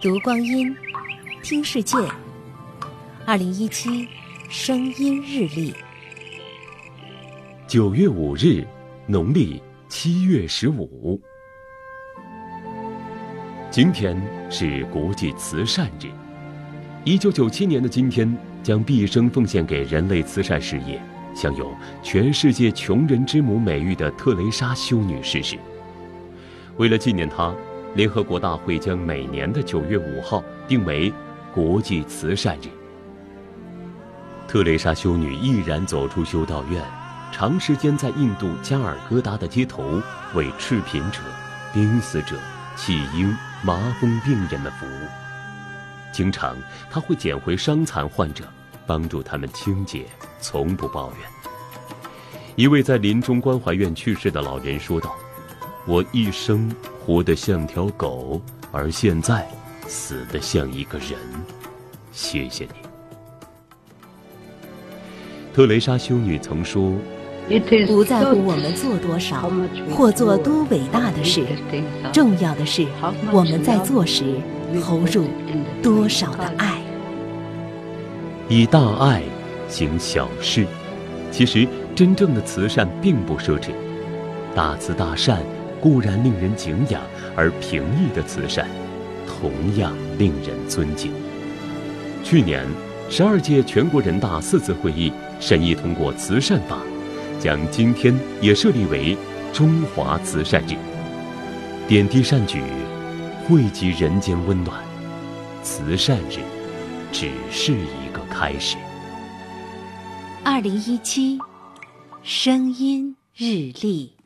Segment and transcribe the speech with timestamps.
[0.00, 0.72] 读光阴，
[1.42, 1.96] 听世界。
[3.26, 4.06] 二零一七
[4.48, 5.74] 声音日历，
[7.66, 8.64] 九月五日，
[9.08, 11.20] 农历七月十五。
[13.72, 14.16] 今天
[14.48, 16.06] 是国际慈善日。
[17.02, 21.02] 一九九七年的今天，将毕生奉献给人类慈善事业、
[21.34, 21.74] 享有
[22.04, 25.58] “全世界穷人之母”美誉的特蕾莎修女逝世。
[26.76, 27.52] 为了纪念她，
[27.94, 31.12] 联合国大会将每年的九月五号定为
[31.52, 32.68] 国际慈善日。
[34.46, 36.82] 特蕾莎修女毅然走出修道院，
[37.32, 40.00] 长时间在印度加尔各答的街头
[40.34, 41.20] 为赤贫者、
[41.74, 42.36] 濒死者、
[42.76, 45.08] 弃婴、麻风病人们服务。
[46.12, 46.56] 经常，
[46.90, 48.44] 她会捡回伤残患者，
[48.86, 50.06] 帮助他们清洁，
[50.40, 51.28] 从不抱怨。
[52.56, 55.14] 一位在临终关怀院去世的老人说道
[55.86, 56.74] ：“我一生
[57.08, 58.38] 活得像条狗，
[58.70, 59.48] 而现在
[59.86, 61.12] 死得像一个人。
[62.12, 62.72] 谢谢你。”
[65.56, 66.92] 特蕾莎修女曾说
[67.86, 69.50] ：“不在乎我们做多少，
[69.96, 71.46] 或做多伟大的事，
[72.12, 72.86] 重要的是
[73.32, 74.34] 我们在做时
[74.84, 75.28] 投入
[75.82, 76.78] 多少的爱。
[78.50, 79.22] 以大爱
[79.66, 80.66] 行小事，
[81.32, 83.70] 其实真正的慈善并不奢侈。
[84.54, 85.42] 大慈大善
[85.80, 87.02] 固然令人敬仰，
[87.36, 88.68] 而平易的慈善
[89.26, 91.12] 同样令人尊敬。
[92.22, 92.66] 去年。”
[93.10, 96.76] 十二届全国人大四次会议审议通过慈善法，
[97.40, 99.16] 将今天也设立为
[99.50, 100.76] 中华慈善日。
[101.88, 102.60] 点滴善举，
[103.46, 104.78] 惠及人间温暖。
[105.62, 106.40] 慈善日
[107.10, 108.76] 只是一个开始。
[110.44, 111.38] 二零一七，
[112.22, 114.17] 声音日历。